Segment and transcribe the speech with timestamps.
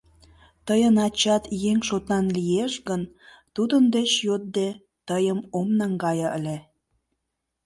[0.67, 3.01] Тыйын ачат еҥ шотан лиеш гын,
[3.55, 4.69] тудын деч йӧнде,
[5.07, 6.57] тыйым ом наҥгае ыле.